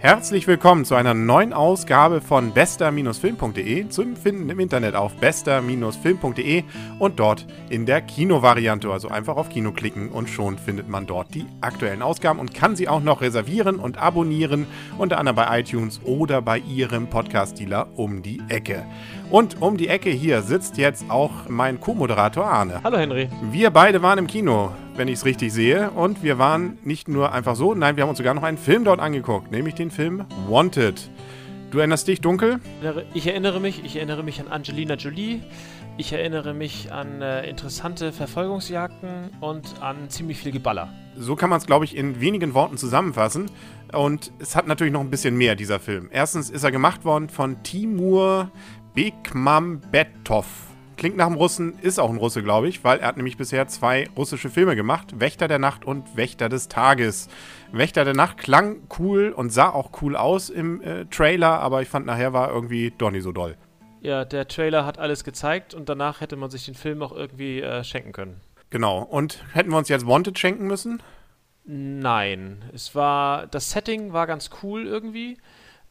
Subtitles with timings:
[0.00, 6.62] Herzlich willkommen zu einer neuen Ausgabe von bester-film.de, zu finden im Internet auf bester-film.de
[7.00, 8.92] und dort in der Kinovariante.
[8.92, 12.76] Also einfach auf Kino klicken und schon findet man dort die aktuellen Ausgaben und kann
[12.76, 14.68] sie auch noch reservieren und abonnieren,
[14.98, 18.84] unter anderem bei iTunes oder bei Ihrem Podcast-Dealer um die Ecke.
[19.30, 22.80] Und um die Ecke hier sitzt jetzt auch mein Co-Moderator Arne.
[22.82, 23.28] Hallo Henry.
[23.50, 25.90] Wir beide waren im Kino, wenn ich es richtig sehe.
[25.90, 28.84] Und wir waren nicht nur einfach so, nein, wir haben uns sogar noch einen Film
[28.84, 31.10] dort angeguckt, nämlich den Film Wanted.
[31.70, 32.60] Du erinnerst dich dunkel?
[33.12, 35.42] Ich erinnere mich, ich erinnere mich an Angelina Jolie.
[35.98, 40.88] Ich erinnere mich an äh, interessante Verfolgungsjagden und an ziemlich viel Geballer.
[41.18, 43.50] So kann man es, glaube ich, in wenigen Worten zusammenfassen.
[43.92, 46.08] Und es hat natürlich noch ein bisschen mehr, dieser Film.
[46.10, 48.50] Erstens ist er gemacht worden von Timur
[48.98, 50.46] Bekmambetov.
[50.96, 53.68] Klingt nach einem Russen, ist auch ein Russe, glaube ich, weil er hat nämlich bisher
[53.68, 57.28] zwei russische Filme gemacht: Wächter der Nacht und Wächter des Tages.
[57.70, 61.88] Wächter der Nacht klang cool und sah auch cool aus im äh, Trailer, aber ich
[61.88, 63.56] fand nachher war irgendwie doch nicht so doll.
[64.00, 67.60] Ja, der Trailer hat alles gezeigt und danach hätte man sich den Film auch irgendwie
[67.60, 68.40] äh, schenken können.
[68.70, 69.00] Genau.
[69.02, 71.00] Und hätten wir uns jetzt Wanted schenken müssen?
[71.64, 72.64] Nein.
[72.74, 75.38] Es war, das Setting war ganz cool irgendwie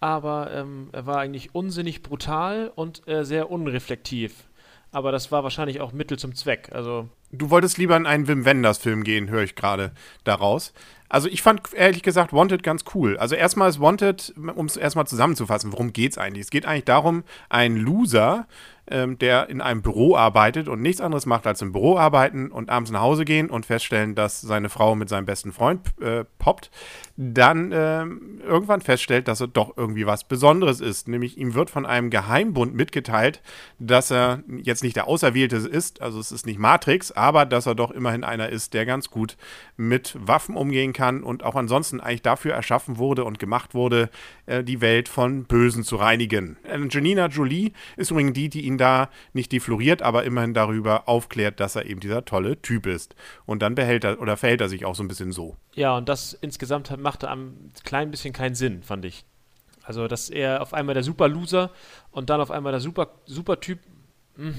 [0.00, 4.44] aber ähm, er war eigentlich unsinnig brutal und äh, sehr unreflektiv.
[4.92, 6.70] Aber das war wahrscheinlich auch Mittel zum Zweck.
[6.72, 9.92] Also du wolltest lieber in einen Wim Wenders Film gehen, höre ich gerade
[10.22, 10.72] daraus.
[11.08, 13.16] Also ich fand ehrlich gesagt Wanted ganz cool.
[13.18, 16.42] Also erstmal ist Wanted, um es erstmal zusammenzufassen, worum geht es eigentlich?
[16.42, 18.46] Es geht eigentlich darum, ein Loser,
[18.90, 22.70] ähm, der in einem Büro arbeitet und nichts anderes macht als im Büro arbeiten und
[22.70, 26.70] abends nach Hause gehen und feststellen, dass seine Frau mit seinem besten Freund äh, poppt,
[27.16, 28.04] dann äh,
[28.44, 31.08] irgendwann feststellt, dass er doch irgendwie was Besonderes ist.
[31.08, 33.40] Nämlich ihm wird von einem Geheimbund mitgeteilt,
[33.78, 37.74] dass er jetzt nicht der Auserwählte ist, also es ist nicht Matrix, aber dass er
[37.74, 39.36] doch immerhin einer ist, der ganz gut
[39.76, 44.10] mit Waffen umgehen kann und auch ansonsten eigentlich dafür erschaffen wurde und gemacht wurde,
[44.46, 46.56] äh, die Welt von Bösen zu reinigen.
[46.68, 51.60] Angelina Jolie ist übrigens die, die ihn ihn da nicht defloriert, aber immerhin darüber aufklärt,
[51.60, 53.14] dass er eben dieser tolle Typ ist.
[53.46, 55.56] Und dann behält er oder verhält er sich auch so ein bisschen so.
[55.74, 59.24] Ja, und das insgesamt machte am klein bisschen keinen Sinn, fand ich.
[59.82, 61.70] Also, dass er auf einmal der Super-Loser
[62.10, 63.93] und dann auf einmal der Super, Super Typ hm,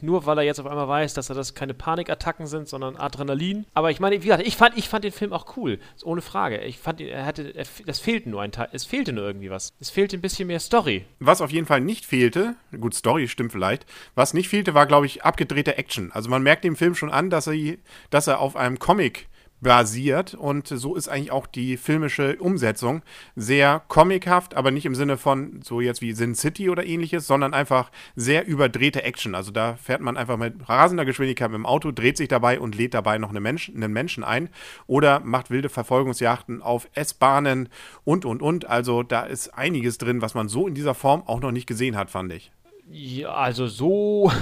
[0.00, 3.66] nur weil er jetzt auf einmal weiß, dass er das keine Panikattacken sind, sondern Adrenalin.
[3.74, 6.58] Aber ich meine, wie gesagt, ich fand, ich fand den Film auch cool, ohne Frage.
[6.62, 9.72] Ich fand, er hatte, er, das fehlte nur ein Teil, es fehlte nur irgendwie was.
[9.80, 11.04] Es fehlte ein bisschen mehr Story.
[11.20, 15.06] Was auf jeden Fall nicht fehlte, gut, Story stimmt vielleicht, was nicht fehlte, war, glaube
[15.06, 16.10] ich, abgedrehte Action.
[16.12, 17.76] Also man merkt dem Film schon an, dass er,
[18.10, 19.28] dass er auf einem Comic
[19.60, 23.02] basiert und so ist eigentlich auch die filmische Umsetzung
[23.36, 27.54] sehr comichaft, aber nicht im Sinne von so jetzt wie Sin City oder ähnliches, sondern
[27.54, 29.34] einfach sehr überdrehte Action.
[29.34, 32.74] Also da fährt man einfach mit rasender Geschwindigkeit mit dem Auto, dreht sich dabei und
[32.74, 34.48] lädt dabei noch eine Mensch, einen Menschen ein
[34.86, 37.68] oder macht wilde Verfolgungsjachten auf S-Bahnen
[38.04, 38.66] und und und.
[38.66, 41.96] Also da ist einiges drin, was man so in dieser Form auch noch nicht gesehen
[41.96, 42.52] hat, fand ich.
[42.90, 44.32] Ja, also so,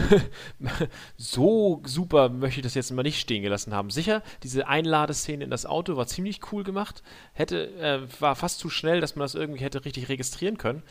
[1.17, 3.91] so super möchte ich das jetzt mal nicht stehen gelassen haben.
[3.91, 7.03] Sicher, diese Einladeszene in das Auto war ziemlich cool gemacht.
[7.33, 10.85] Hätte, äh, war fast zu schnell, dass man das irgendwie hätte richtig registrieren können.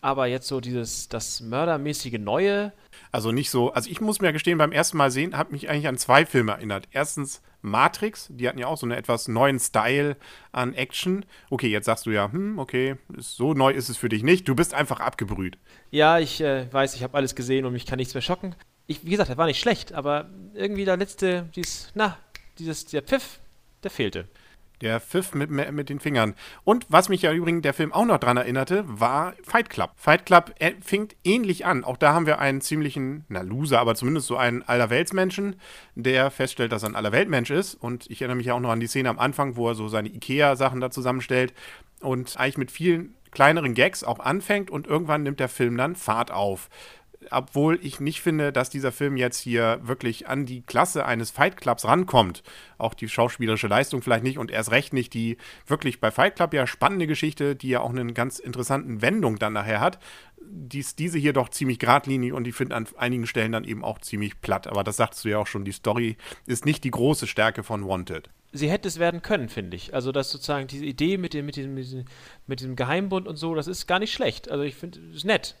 [0.00, 2.72] Aber jetzt so dieses, das mördermäßige Neue.
[3.12, 5.88] Also nicht so, also ich muss mir gestehen, beim ersten Mal sehen, hat mich eigentlich
[5.88, 6.88] an zwei Filme erinnert.
[6.90, 10.16] Erstens Matrix, die hatten ja auch so einen etwas neuen Style
[10.52, 11.26] an Action.
[11.50, 14.48] Okay, jetzt sagst du ja, hm, okay, so neu ist es für dich nicht.
[14.48, 15.58] Du bist einfach abgebrüht.
[15.90, 18.54] Ja, ich äh, weiß, ich habe alles gesehen und mich kann nichts mehr schocken.
[18.86, 22.16] Ich, wie gesagt, der war nicht schlecht, aber irgendwie der letzte, dieses, na,
[22.58, 23.40] dieses, der Pfiff,
[23.82, 24.28] der fehlte.
[24.80, 26.34] Der Pfiff mit, mit den Fingern.
[26.64, 29.92] Und was mich ja übrigens der Film auch noch dran erinnerte, war Fight Club.
[29.96, 31.84] Fight Club äh, fängt ähnlich an.
[31.84, 35.56] Auch da haben wir einen ziemlichen, na Loser, aber zumindest so einen Allerweltsmenschen,
[35.94, 37.74] der feststellt, dass er ein Allerweltmensch ist.
[37.74, 39.88] Und ich erinnere mich ja auch noch an die Szene am Anfang, wo er so
[39.88, 41.54] seine Ikea-Sachen da zusammenstellt
[42.00, 46.30] und eigentlich mit vielen kleineren Gags auch anfängt und irgendwann nimmt der Film dann Fahrt
[46.30, 46.68] auf
[47.30, 51.56] obwohl ich nicht finde, dass dieser Film jetzt hier wirklich an die Klasse eines Fight
[51.56, 52.42] Clubs rankommt.
[52.78, 55.36] Auch die schauspielerische Leistung vielleicht nicht und erst recht nicht die
[55.66, 59.52] wirklich bei Fight Club ja spannende Geschichte, die ja auch einen ganz interessanten Wendung dann
[59.52, 59.98] nachher hat.
[60.40, 63.98] Dies, diese hier doch ziemlich geradlinig und ich finde an einigen Stellen dann eben auch
[63.98, 64.66] ziemlich platt.
[64.66, 67.86] Aber das sagst du ja auch schon, die Story ist nicht die große Stärke von
[67.86, 69.94] Wanted sie hätte es werden können, finde ich.
[69.94, 73.66] Also, dass sozusagen diese Idee mit dem, mit, diesem, mit, diesem Geheimbund und so, das
[73.66, 74.50] ist gar nicht schlecht.
[74.50, 75.56] Also, ich finde, es ist nett.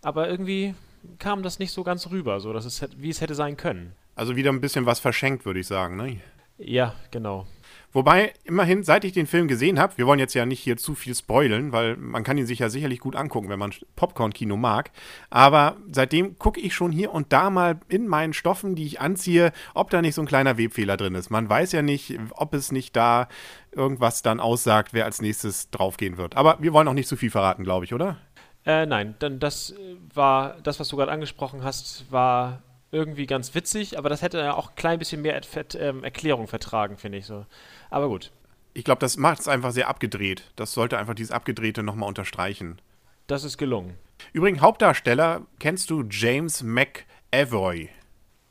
[0.00, 0.74] Aber irgendwie
[1.18, 3.92] kam das nicht so ganz rüber, so dass es wie es hätte sein können.
[4.14, 6.20] Also wieder ein bisschen was verschenkt, würde ich sagen, ne?
[6.58, 7.46] Ja, genau.
[7.94, 10.94] Wobei, immerhin, seit ich den Film gesehen habe, wir wollen jetzt ja nicht hier zu
[10.94, 14.90] viel spoilen, weil man kann ihn sich ja sicherlich gut angucken, wenn man Popcorn-Kino mag.
[15.28, 19.52] Aber seitdem gucke ich schon hier und da mal in meinen Stoffen, die ich anziehe,
[19.74, 21.28] ob da nicht so ein kleiner Webfehler drin ist.
[21.28, 23.28] Man weiß ja nicht, ob es nicht da
[23.72, 26.34] irgendwas dann aussagt, wer als nächstes draufgehen wird.
[26.34, 28.16] Aber wir wollen auch nicht zu viel verraten, glaube ich, oder?
[28.64, 29.74] Äh, nein, denn das
[30.14, 32.62] war, das, was du gerade angesprochen hast, war
[32.92, 35.40] irgendwie ganz witzig, aber das hätte ja auch ein klein bisschen mehr
[35.78, 37.46] ähm, Erklärung vertragen, finde ich so.
[37.90, 38.30] Aber gut.
[38.74, 40.50] Ich glaube, das macht es einfach sehr abgedreht.
[40.56, 42.80] Das sollte einfach dieses Abgedrehte nochmal unterstreichen.
[43.26, 43.96] Das ist gelungen.
[44.32, 47.88] Übrigens, Hauptdarsteller kennst du James McAvoy.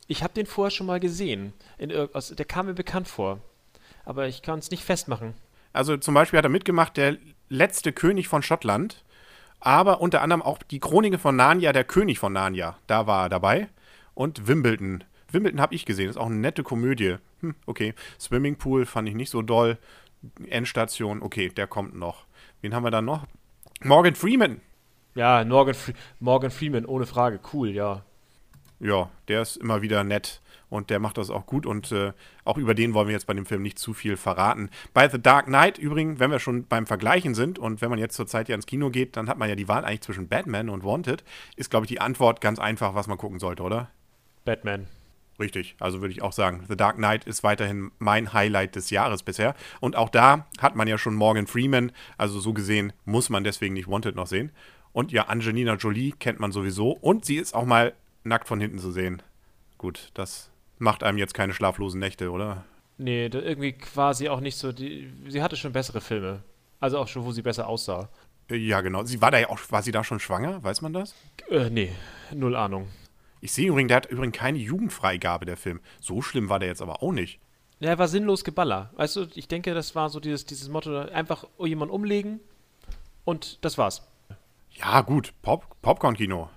[0.07, 1.53] Ich habe den vorher schon mal gesehen.
[1.77, 3.39] In, aus, der kam mir bekannt vor.
[4.05, 5.33] Aber ich kann es nicht festmachen.
[5.73, 7.17] Also zum Beispiel hat er mitgemacht, der
[7.49, 9.03] letzte König von Schottland.
[9.61, 12.77] Aber unter anderem auch die Chronik von Narnia, der König von Narnia.
[12.87, 13.69] Da war er dabei
[14.13, 15.03] und Wimbledon.
[15.31, 17.15] Wimbledon habe ich gesehen, ist auch eine nette Komödie.
[17.41, 17.93] Hm, okay.
[18.19, 19.77] Swimmingpool fand ich nicht so doll.
[20.47, 22.25] Endstation, okay, der kommt noch.
[22.61, 23.25] Wen haben wir dann noch?
[23.83, 24.61] Morgan Freeman.
[25.15, 27.39] Ja, Morgan, Fre Morgan Freeman, ohne Frage.
[27.53, 28.03] Cool, ja.
[28.81, 32.13] Ja, der ist immer wieder nett und der macht das auch gut und äh,
[32.45, 34.71] auch über den wollen wir jetzt bei dem Film nicht zu viel verraten.
[34.93, 38.15] Bei The Dark Knight übrigens, wenn wir schon beim Vergleichen sind und wenn man jetzt
[38.15, 40.69] zur Zeit ja ins Kino geht, dann hat man ja die Wahl eigentlich zwischen Batman
[40.69, 41.23] und Wanted,
[41.55, 43.91] ist glaube ich die Antwort ganz einfach, was man gucken sollte, oder?
[44.45, 44.87] Batman.
[45.39, 49.23] Richtig, also würde ich auch sagen, The Dark Knight ist weiterhin mein Highlight des Jahres
[49.23, 49.55] bisher.
[49.79, 53.73] Und auch da hat man ja schon Morgan Freeman, also so gesehen muss man deswegen
[53.73, 54.51] nicht Wanted noch sehen.
[54.93, 58.79] Und ja, Angelina Jolie kennt man sowieso und sie ist auch mal nackt von hinten
[58.79, 59.21] zu sehen.
[59.77, 62.65] Gut, das macht einem jetzt keine schlaflosen Nächte, oder?
[62.97, 64.71] Nee, irgendwie quasi auch nicht so.
[64.71, 66.43] Die, sie hatte schon bessere Filme.
[66.79, 68.09] Also auch schon, wo sie besser aussah.
[68.49, 69.03] Ja, genau.
[69.03, 70.63] Sie war da ja auch, war sie da schon schwanger?
[70.63, 71.15] Weiß man das?
[71.49, 71.91] Äh, nee,
[72.33, 72.89] null Ahnung.
[73.39, 75.79] Ich sehe übrigens, der hat übrigens keine Jugendfreigabe, der Film.
[75.99, 77.39] So schlimm war der jetzt aber auch nicht.
[77.79, 78.91] Ja, er war sinnlos Geballer.
[78.95, 82.39] Weißt du, ich denke, das war so dieses, dieses Motto, einfach jemanden umlegen
[83.25, 84.07] und das war's.
[84.73, 86.49] Ja, gut, Pop Popcorn-Kino.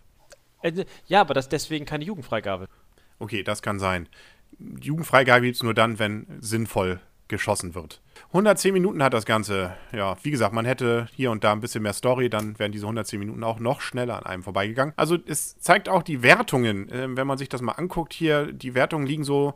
[0.65, 2.69] Äh, ja, aber das deswegen keine Jugendfreigabe.
[3.19, 4.09] Okay, das kann sein.
[4.81, 8.01] Jugendfreigabe gibt es nur dann, wenn sinnvoll geschossen wird.
[8.29, 9.75] 110 Minuten hat das Ganze.
[9.93, 12.87] Ja, wie gesagt, man hätte hier und da ein bisschen mehr Story, dann wären diese
[12.87, 14.95] 110 Minuten auch noch schneller an einem vorbeigegangen.
[14.97, 18.75] Also es zeigt auch die Wertungen, äh, wenn man sich das mal anguckt hier, die
[18.75, 19.55] Wertungen liegen so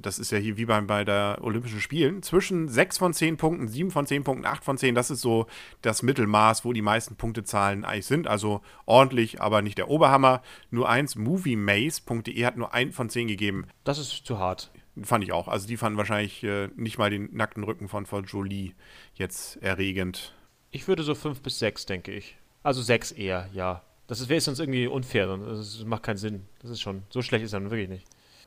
[0.00, 3.68] das ist ja hier wie bei, bei der Olympischen Spielen, zwischen 6 von 10 Punkten,
[3.68, 5.46] 7 von 10 Punkten, 8 von 10, das ist so
[5.82, 8.26] das Mittelmaß, wo die meisten Punktezahlen eigentlich sind.
[8.26, 10.42] Also ordentlich, aber nicht der Oberhammer.
[10.70, 13.66] Nur eins, moviemaze.de hat nur 1 von 10 gegeben.
[13.84, 14.70] Das ist zu hart.
[15.02, 15.48] Fand ich auch.
[15.48, 18.72] Also die fanden wahrscheinlich äh, nicht mal den nackten Rücken von Frau Jolie
[19.14, 20.34] jetzt erregend.
[20.70, 22.36] Ich würde so 5 bis 6, denke ich.
[22.62, 23.82] Also 6 eher, ja.
[24.06, 25.26] Das wäre sonst irgendwie unfair.
[25.36, 26.46] Das macht keinen Sinn.
[26.60, 28.06] Das ist schon, so schlecht ist er wirklich nicht.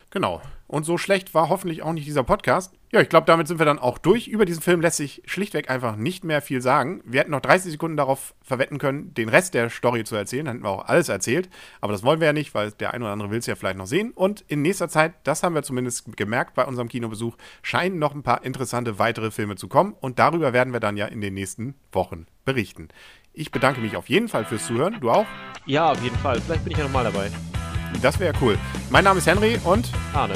[0.10, 0.42] Genau.
[0.68, 2.74] Und so schlecht war hoffentlich auch nicht dieser Podcast.
[2.91, 4.27] Ja, ich glaube, damit sind wir dann auch durch.
[4.27, 7.01] Über diesen Film lässt sich schlichtweg einfach nicht mehr viel sagen.
[7.06, 10.45] Wir hätten noch 30 Sekunden darauf verwetten können, den Rest der Story zu erzählen.
[10.45, 11.50] Dann hätten wir auch alles erzählt.
[11.81, 13.77] Aber das wollen wir ja nicht, weil der ein oder andere will es ja vielleicht
[13.77, 14.12] noch sehen.
[14.12, 18.24] Und in nächster Zeit, das haben wir zumindest gemerkt bei unserem Kinobesuch, scheinen noch ein
[18.24, 19.94] paar interessante weitere Filme zu kommen.
[20.00, 22.88] Und darüber werden wir dann ja in den nächsten Wochen berichten.
[23.33, 24.97] Ich bedanke mich auf jeden Fall fürs Zuhören.
[25.00, 25.27] Du auch?
[25.68, 26.41] Ja, auf jeden Fall.
[26.41, 27.30] Vielleicht bin ich ja nochmal dabei.
[28.01, 28.57] Das wäre cool.
[28.89, 30.33] Mein Name ist Henry und Arne.